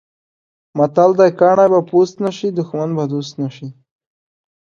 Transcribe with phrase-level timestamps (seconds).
[0.77, 3.67] متل دی: کاڼی به پوست نه شي، دښمن به دوست نه شي.